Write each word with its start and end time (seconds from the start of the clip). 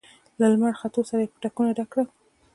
له 0.39 0.45
لمر 0.51 0.73
ختو 0.81 1.01
سره 1.09 1.21
يې 1.23 1.31
پتکونه 1.33 1.71
ډک 1.77 1.87
کړل. 1.93 2.07